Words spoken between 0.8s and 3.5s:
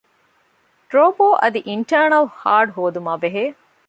ޑްރޯބޯ އަދި އިންޓާރނަލް ހާޑް ހޯދުމާބެހޭ